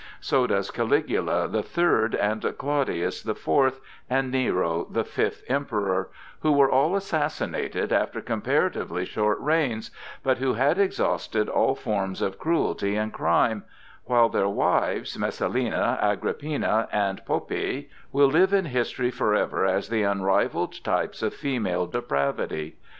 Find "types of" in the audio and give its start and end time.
20.83-21.35